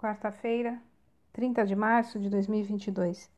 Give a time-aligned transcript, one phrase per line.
[0.00, 0.80] Quarta-feira,
[1.30, 3.30] 30 de março de 2022.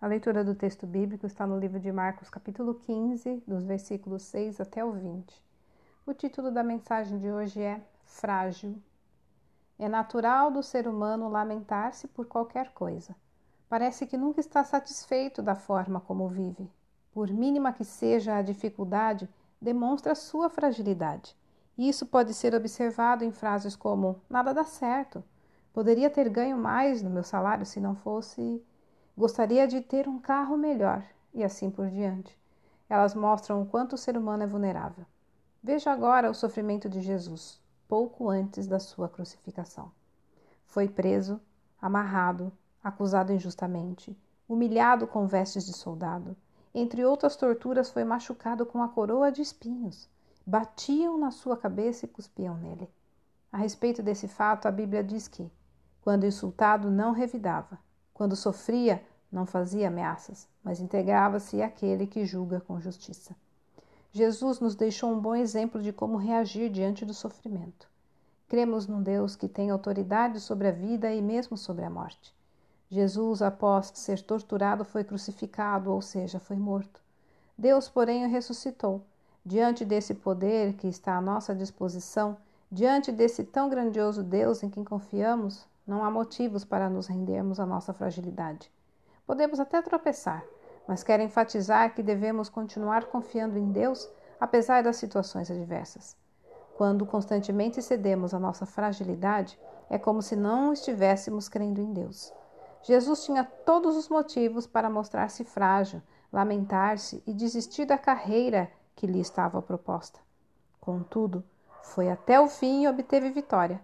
[0.00, 4.60] A leitura do texto bíblico está no livro de Marcos, capítulo 15, dos versículos 6
[4.60, 5.40] até o 20.
[6.04, 8.82] O título da mensagem de hoje é Frágil.
[9.78, 13.14] É natural do ser humano lamentar-se por qualquer coisa.
[13.68, 16.68] Parece que nunca está satisfeito da forma como vive.
[17.12, 19.28] Por mínima que seja a dificuldade,
[19.60, 21.36] demonstra sua fragilidade.
[21.78, 25.22] Isso pode ser observado em frases como: nada dá certo,
[25.72, 28.62] poderia ter ganho mais no meu salário se não fosse.
[29.16, 32.38] Gostaria de ter um carro melhor, e assim por diante.
[32.88, 35.04] Elas mostram o quanto o ser humano é vulnerável.
[35.62, 39.90] Veja agora o sofrimento de Jesus, pouco antes da sua crucificação.
[40.66, 41.40] Foi preso,
[41.80, 44.16] amarrado, acusado injustamente,
[44.48, 46.36] humilhado com vestes de soldado.
[46.74, 50.08] Entre outras torturas, foi machucado com a coroa de espinhos
[50.50, 52.90] batiam na sua cabeça e cuspiam nele.
[53.52, 55.50] A respeito desse fato, a Bíblia diz que,
[56.02, 57.78] quando insultado, não revidava,
[58.12, 63.34] quando sofria, não fazia ameaças, mas integrava-se àquele que julga com justiça.
[64.12, 67.88] Jesus nos deixou um bom exemplo de como reagir diante do sofrimento.
[68.48, 72.34] Cremos num Deus que tem autoridade sobre a vida e mesmo sobre a morte.
[72.90, 77.00] Jesus, após ser torturado, foi crucificado, ou seja, foi morto.
[77.56, 79.04] Deus, porém, o ressuscitou
[79.44, 82.36] Diante desse poder que está à nossa disposição,
[82.70, 87.66] diante desse tão grandioso Deus em quem confiamos, não há motivos para nos rendermos à
[87.66, 88.72] nossa fragilidade.
[89.26, 90.44] Podemos até tropeçar,
[90.86, 96.16] mas quero enfatizar que devemos continuar confiando em Deus apesar das situações adversas.
[96.76, 99.58] Quando constantemente cedemos à nossa fragilidade,
[99.90, 102.32] é como se não estivéssemos crendo em Deus.
[102.84, 106.00] Jesus tinha todos os motivos para mostrar-se frágil,
[106.32, 110.20] lamentar-se e desistir da carreira que lhe estava proposta.
[110.80, 111.42] Contudo,
[111.82, 113.80] foi até o fim e obteve vitória.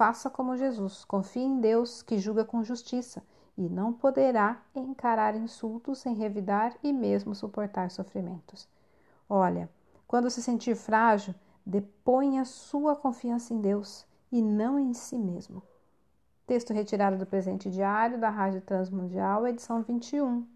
[0.00, 3.22] Faça como Jesus, confie em Deus que julga com justiça
[3.54, 8.66] e não poderá encarar insultos sem revidar e mesmo suportar sofrimentos.
[9.28, 9.68] Olha,
[10.08, 11.34] quando se sentir frágil,
[11.66, 15.62] deponha sua confiança em Deus e não em si mesmo.
[16.46, 20.46] Texto retirado do presente diário da Rádio Transmundial, edição 21,